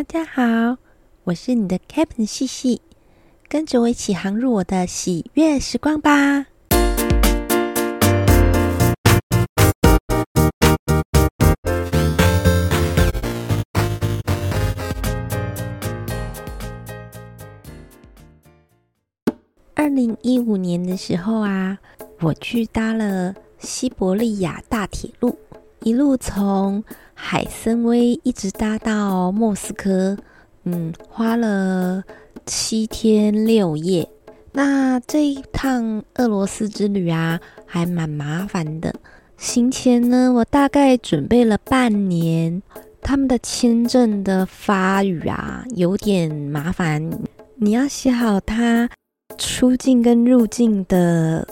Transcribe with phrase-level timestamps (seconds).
[0.00, 0.78] 大家好，
[1.24, 2.80] 我是你的 Captain 细细，
[3.50, 6.46] 跟着我一起航入我的喜悦时光吧。
[19.74, 21.78] 二零一五年的时候啊，
[22.20, 25.38] 我去搭了西伯利亚大铁路，
[25.82, 26.82] 一路从
[27.14, 30.16] 海参崴一直搭到莫斯科，
[30.64, 32.02] 嗯，花了
[32.46, 34.08] 七天六夜。
[34.52, 38.94] 那这一趟俄罗斯之旅啊，还蛮麻烦的。
[39.36, 42.62] 行前呢，我大概准备了半年，
[43.00, 47.10] 他们的签证的发语啊，有点麻烦，
[47.56, 48.88] 你要写好它。
[49.38, 51.46] 出境跟入境的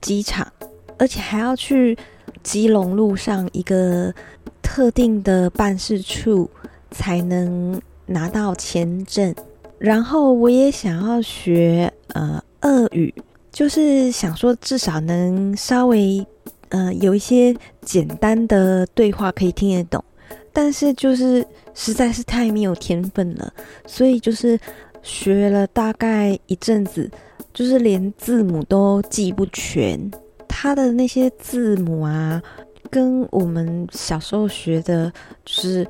[0.00, 0.50] 机场，
[0.96, 1.98] 而且还要去
[2.44, 4.14] 基隆路上一个
[4.62, 6.48] 特定的办事处
[6.92, 9.34] 才能拿到签证。
[9.78, 13.12] 然后我也想要学呃俄语，
[13.50, 16.24] 就是想说至少能稍微
[16.68, 20.04] 呃有一些简单的对话可以听得懂，
[20.52, 23.52] 但是就是实在是太没有天分了，
[23.86, 24.58] 所以就是
[25.02, 27.10] 学了大概一阵子。
[27.52, 30.10] 就是连字母都记不全，
[30.56, 32.40] 它的那些字母啊，
[32.88, 35.12] 跟我们小时候学的，
[35.44, 35.84] 就是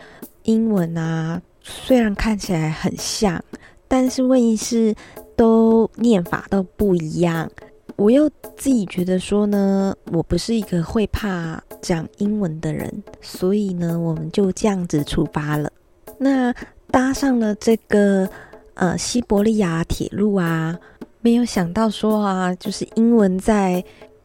[0.45, 3.45] 英文啊，虽然看起来很像，
[3.87, 4.95] 但是问题是
[5.37, 7.49] 都念法都不一样。
[7.97, 12.91] 我又自己觉得说呢，我不是一个会怕讲英文的人，
[13.21, 15.71] 所以呢，我们就这样子出发了。
[16.19, 16.51] 那
[16.91, 18.27] 搭上了这个
[18.73, 20.77] 呃西伯利亚铁路啊。
[21.21, 23.83] 没有想到说啊，就是英文在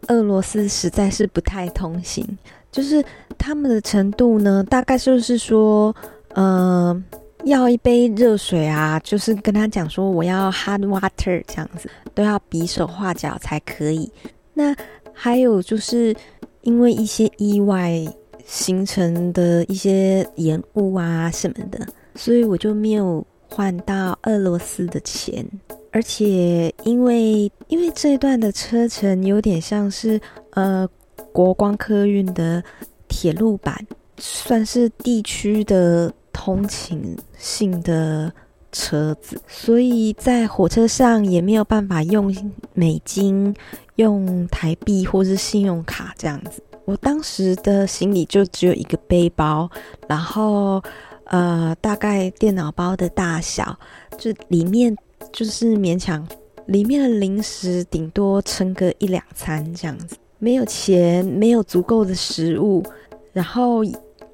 [0.10, 2.24] 俄罗斯实在是不太通行，
[2.72, 3.04] 就是
[3.38, 5.96] 他们的程度呢，大概就是说，
[6.34, 7.04] 呃，
[7.46, 14.12] 要一杯热水啊，就是跟他讲说我要 hot water 这样子，都要比手画脚才可以。
[14.54, 14.76] 那
[15.14, 16.16] 还有就是
[16.62, 18.06] 因为一些意外
[18.46, 25.46] 形成的一些延误啊什么的，所以我就没有换到俄罗斯的钱。
[25.92, 30.88] 而且，因为因为这段的车程有点像是呃
[31.32, 32.64] 国光客运的
[33.08, 38.32] 铁路版，算是地区的通勤性的
[38.72, 42.34] 车子，所以在火车上也没有办法用
[42.74, 43.56] 美金、
[43.96, 46.62] 用台币或是信用卡这样子。
[46.86, 49.68] 我当时的行李就只有一个背包，
[50.08, 50.82] 然后
[51.26, 53.76] 呃大概电脑包的大小，
[54.20, 54.96] 就里面。
[55.32, 56.28] 就是勉强，
[56.66, 62.84] 里面的零食顶多撑个一两餐这样子，没有钱，没有足够的食物，
[63.32, 63.84] 然后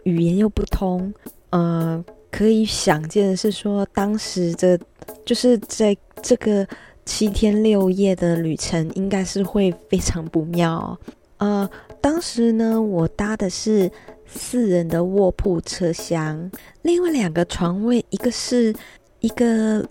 [0.04, 1.14] 语言又不通，
[1.50, 4.80] 呃，可以想见的是说，当时的
[5.26, 6.66] 就是在这个
[7.06, 10.98] 七天六夜的旅程，应该是会非常不妙。
[11.38, 11.70] 呃，
[12.02, 13.92] 当时呢，我搭的是
[14.26, 16.50] 四人的卧铺车厢，
[16.82, 18.74] 另外两个床位，一个是
[19.20, 19.86] 一个。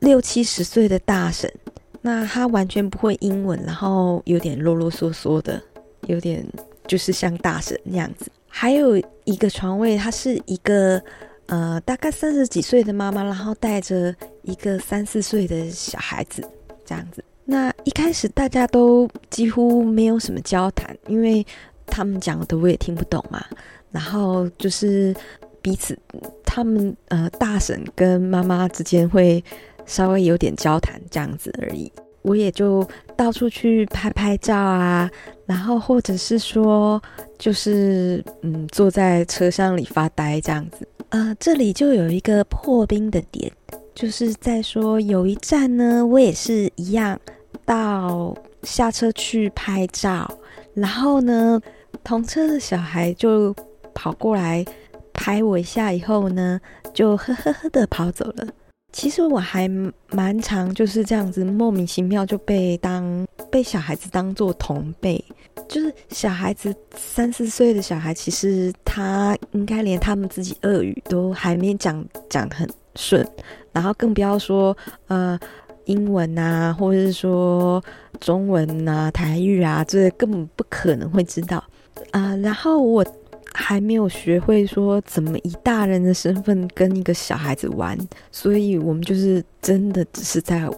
[0.00, 1.52] 六七十岁的大婶，
[2.00, 5.62] 那他完全不会英文，然后有点啰啰嗦嗦的，
[6.06, 6.44] 有点
[6.86, 8.30] 就是像大婶那样子。
[8.48, 11.00] 还有一个床位，他是一个
[11.46, 16.42] 呃大概三十几岁的妈妈，然后带着一个三四岁的小孩子
[16.84, 17.22] 这样子。
[17.44, 21.46] 那一开始大家都几乎没有什么交谈，因为
[21.84, 23.44] 他们讲的我也听不懂嘛。
[23.90, 25.14] 然后就是
[25.60, 25.98] 彼此，
[26.42, 29.44] 他们呃大婶跟妈妈之间会。
[29.86, 31.90] 稍微有点交谈这样子而已，
[32.22, 32.86] 我也就
[33.16, 35.10] 到处去拍拍照啊，
[35.46, 37.02] 然后或者是说，
[37.38, 40.86] 就是嗯，坐在车厢里发呆这样子。
[41.08, 43.50] 呃，这里就有一个破冰的点，
[43.94, 47.18] 就是在说有一站呢，我也是一样，
[47.64, 48.32] 到
[48.62, 50.30] 下车去拍照，
[50.72, 51.60] 然后呢，
[52.04, 53.52] 同车的小孩就
[53.92, 54.64] 跑过来
[55.12, 56.60] 拍我一下，以后呢，
[56.94, 58.46] 就呵呵呵的跑走了。
[58.92, 59.68] 其实我还
[60.10, 65.24] 蛮常就是这样子莫名其妙就被当被小孩子当做同辈，
[65.68, 73.26] 就是小孩子三四岁的小孩，其实他应该连他们自己俄语都还没讲讲很顺，
[73.72, 74.76] 然后更不要说
[75.06, 75.38] 呃
[75.84, 77.82] 英文啊，或者是说
[78.18, 81.62] 中文啊、台语啊，这根本不可能会知道
[82.10, 82.34] 啊。
[82.36, 83.06] 然后我。
[83.52, 87.98] 还没有学会说怎么以大人的身份跟一个小孩子玩，
[88.30, 90.68] 所以我们就是真的只是在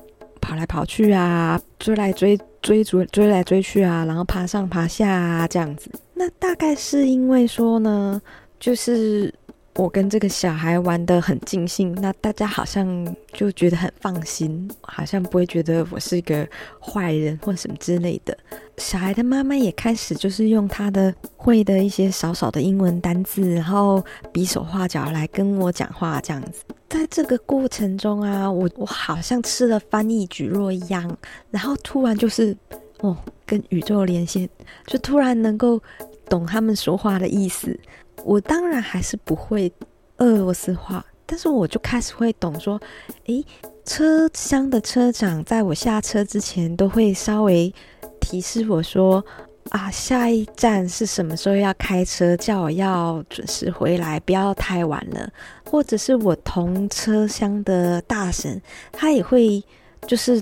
[0.40, 5.90] 跑来跑去啊，追来追追逐追来追去啊，然后爬上爬下啊这样子。
[6.14, 8.20] 那大概是因为说呢，
[8.58, 9.32] 就是
[9.76, 16.46] 我跟这个小孩玩的很尽兴，那大家好像就觉得很放心，好像不会觉得我是一个
[16.78, 18.36] 坏人或什么之类的。
[18.76, 26.62] 小孩的妈妈也开始就是用他的会的一些少少的英文单字，然后比手画脚来跟我讲话这样子。
[26.90, 31.16] 在这个过程中啊，我我好像吃了翻译举若一样，
[31.50, 32.54] 然后突然就是
[33.00, 33.16] 哦，
[33.46, 34.46] 跟宇宙连线，
[34.86, 35.80] 就突然能够
[36.28, 37.78] 懂他们说话的意思。
[38.24, 39.72] 我当然还是不会
[40.18, 42.80] 俄罗斯话，但是我就开始会懂说，
[43.26, 43.44] 诶，
[43.84, 47.72] 车厢的车长在我下车之前都会稍微
[48.20, 49.24] 提示我说，
[49.70, 55.28] 啊，下一站是什么时候要开车，叫我要准时回来，不要太晚了。
[55.68, 58.60] 或者是我同车厢的大婶，
[58.92, 59.62] 他也会
[60.06, 60.40] 就是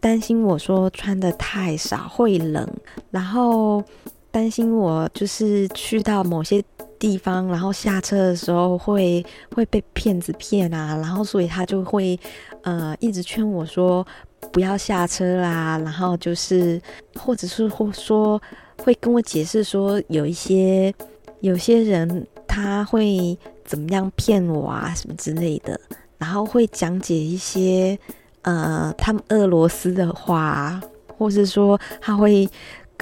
[0.00, 2.68] 担心我说穿的太少会冷，
[3.10, 3.82] 然后
[4.30, 6.62] 担心我就是去到某些。
[7.02, 9.26] 地方，然后下车的时候会
[9.56, 12.16] 会被骗子骗啊，然后所以他就会
[12.62, 14.06] 呃一直劝我说
[14.52, 16.80] 不要下车啦，然后就是
[17.16, 18.40] 或者是或说
[18.84, 20.94] 会跟我解释说有一些
[21.40, 25.80] 有些人他会怎么样骗我啊什么之类的，
[26.18, 27.98] 然后会讲解一些
[28.42, 30.80] 呃他们俄罗斯的话，
[31.18, 32.48] 或是说他会。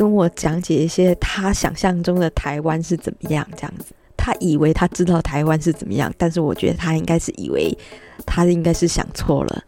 [0.01, 7.77] 跟我讲解一些他想象中的台湾是怎么样，这样子，他以为他知道台湾是怎么样，但是我觉得他应该是以为
[8.25, 9.63] 他应该是想错了。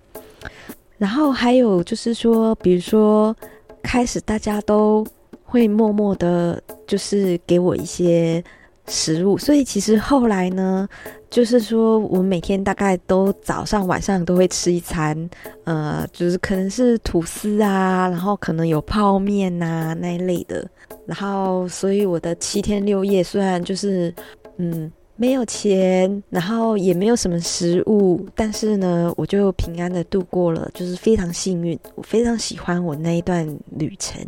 [0.97, 3.37] 然后还有就是说，比如说
[3.83, 5.07] 开始大家都
[5.45, 8.43] 会默默的，就是给我一些。
[8.93, 10.87] 食物，所以其实后来呢，
[11.31, 15.17] 就是说我每天大概都早上晚上都会吃一餐，
[15.65, 20.69] 呃，就是可能是吐司啊，然后可能有泡面呐那一类的，
[21.07, 24.15] 然后所以我的七天六夜虽然就是
[24.59, 33.47] 嗯没有钱，然后也没有什么食物，但是呢我就平安的度过了，就是非常幸运，我非常喜欢我那一段
[33.79, 34.21] 旅程。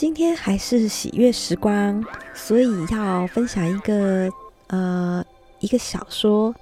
[0.00, 2.00] 今天还是喜悦时光，
[2.32, 4.30] 所以要分享一个
[4.68, 5.24] 呃
[5.58, 6.54] 一个小说，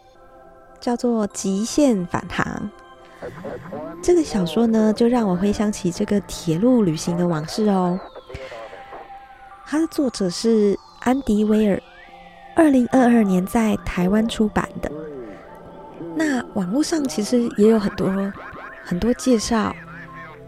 [0.81, 2.71] 叫做《极限返航》。
[4.03, 8.01] 这个小说呢，就让我回想起这个铁路旅行的往事哦。
[9.67, 11.79] 它的作者是安迪威尔，
[12.55, 14.91] 二零二二年在台湾出版的。
[16.15, 18.33] 那网络上其实也有很多
[18.83, 19.77] 很多介绍。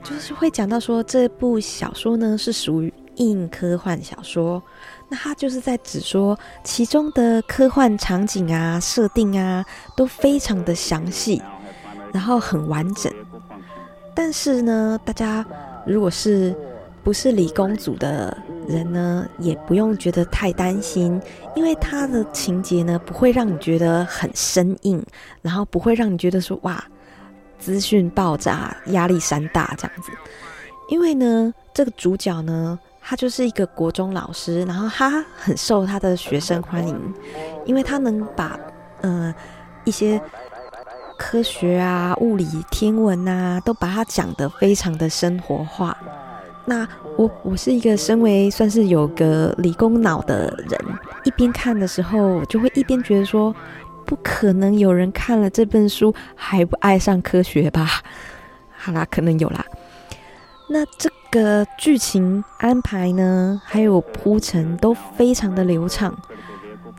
[0.09, 4.63] 就是会讲到说这部小说呢是属于硬科幻小说，
[5.11, 9.63] 那它就是在指说其中的科幻场景啊、设定啊
[9.95, 11.43] 都非常的详细，
[12.11, 13.13] 然后很完整。
[14.15, 15.45] 但是呢，大家
[15.85, 16.57] 如果是
[17.05, 18.35] 不是理工组的
[18.67, 21.21] 人呢，也不用觉得太担心，
[21.55, 25.05] 因为它的情节呢不会让你觉得很生硬，
[25.43, 26.83] 然后不会让你觉得说哇。
[27.59, 30.11] 资讯爆炸，压力山大这样子。
[30.89, 37.15] 因为呢，这个主角呢，他就是一个国中老师，然后他很受他的学生欢迎，
[37.67, 38.59] 因为他能把
[39.03, 39.35] 呃
[39.85, 40.19] 一些
[41.19, 45.95] 科学啊、物理、天文啊，都把它讲得非常的生活化。
[46.65, 50.81] 那我我是一个身为算是有个理工脑的人，
[51.25, 53.55] 一边看的时候，就会一边觉得说。
[54.09, 57.87] 不可能有人看了这本书还不爱上科学吧？
[58.75, 59.63] 好啦，可能有啦。
[60.71, 66.17] 那这个剧情安排呢，还有铺陈都非常的流畅，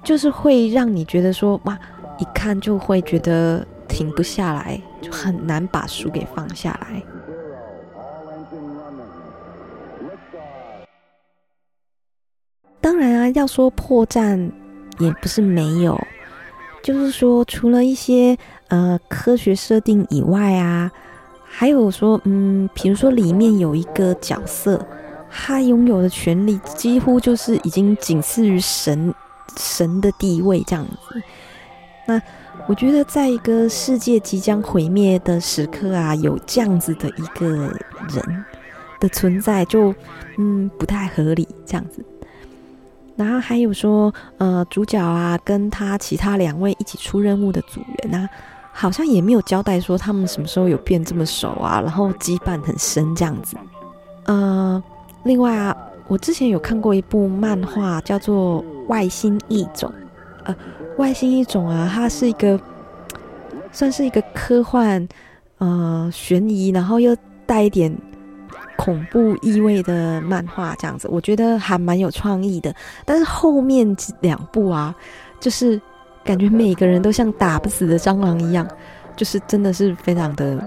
[0.03, 1.75] 就是会让你觉得说哇，
[2.19, 7.01] 一看就会觉得停不下来，就很难把书给放下来。
[12.79, 14.51] 当然啊，要说破绽
[14.99, 15.99] 也不是没有。
[16.81, 18.37] 就是说，除了一些
[18.69, 20.89] 呃科学设定以外啊，
[21.43, 24.85] 还有说，嗯，比如说里面有一个角色，
[25.29, 29.13] 他拥有的权利几乎就是已经仅次于神
[29.57, 31.21] 神的地位这样子。
[32.07, 32.21] 那
[32.67, 38.45] 我觉得，在一个世界即将毁灭的时刻啊，有这样子的一个人
[38.99, 39.93] 的存在，就
[40.37, 42.03] 嗯不太合理这样子。
[43.19, 48.29] 然后还有说，呃，主角啊，跟他其他两位一起出任务的组员啊，
[48.71, 53.57] 好像也没有交代说他们什么时候有变这么熟啊，然后羁绊很深这样子。
[54.23, 54.81] 呃，
[55.23, 55.75] 另外啊，
[56.07, 59.91] 我之前有看过一部漫画，叫做《外星异种》。
[60.45, 60.55] 呃，
[60.97, 62.57] 外星异种啊，它是一个
[63.73, 65.05] 算是一个科幻，
[65.57, 67.13] 呃，悬疑，然后又
[67.45, 67.93] 带一点
[68.79, 72.73] 恐怖意味的漫画，这样子，我觉得还蛮有创意的。
[73.03, 74.95] 但是后面两部啊，
[75.37, 75.79] 就是
[76.23, 78.65] 感觉每个人都像打不死的蟑螂一样，
[79.17, 80.65] 就是真的是非常的，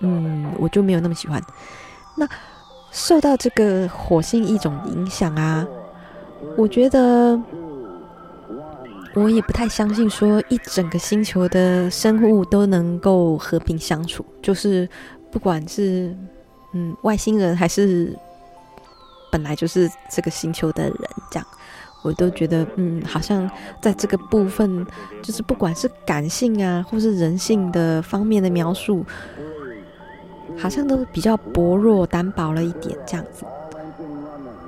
[0.00, 1.40] 嗯，我就没有那么喜欢。
[2.16, 2.28] 那
[2.90, 5.64] 受到这个火星异种影响啊，
[6.56, 7.40] 我觉得。
[9.14, 14.88] 我也不太相信说一整个星球的生物都能够和平相处，就是
[15.30, 16.16] 不管是
[16.72, 18.16] 嗯外星人还是
[19.30, 20.94] 本来就是这个星球的人，
[21.30, 21.46] 这样
[22.02, 23.50] 我都觉得嗯好像
[23.80, 24.86] 在这个部分，
[25.22, 29.04] 就是不管是感性啊或是人性的方面的描述，
[30.58, 33.44] 好像都比较薄弱单薄了一点这样子。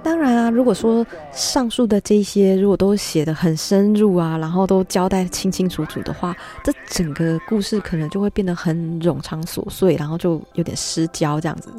[0.03, 11.71] 当然啊，如果说上述的这些如果都写的很深入啊，然后都交代清清楚楚的话，这整个故事可能就会变得很冗长琐碎，然后就有点失焦这样子。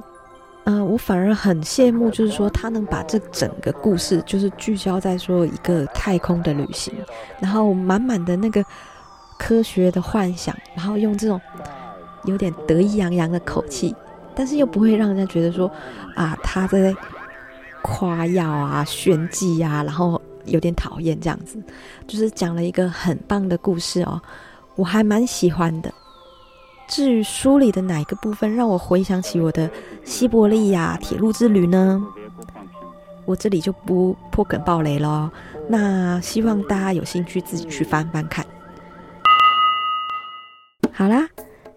[0.66, 6.94] 嗯，我反而很羡慕，就是说他能把这整个故事就是聚焦在说一个太空的旅行，
[7.40, 8.64] 然后满满的那个
[9.40, 11.40] 科学的幻想，然后用这种
[12.26, 13.96] 有点得意洋洋的口气，
[14.36, 15.72] 但是又不会让人家觉得说
[16.16, 16.94] 啊他在。
[17.88, 21.62] 夸耀啊，炫技啊，然后有点讨厌这样子，
[22.08, 24.20] 就是讲了一个很棒的故事哦，
[24.76, 25.94] 我还蛮喜欢的。
[26.88, 29.70] 至于书里的哪一个部分让我回想起我的
[30.04, 32.02] 西伯利亚铁路之旅呢？
[33.26, 35.32] 我这里就不破梗爆雷了，
[35.68, 38.46] 那希望大家有兴趣自己去翻翻看。
[40.94, 41.28] 好啦，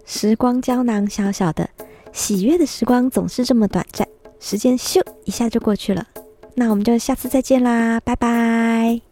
[0.04, 1.68] 时光胶囊小小的，
[2.12, 4.06] 喜悦的时光总是这么短暂。
[4.38, 6.06] 时间咻一下就过去了，
[6.54, 9.07] 那我们就下次再见啦，拜拜。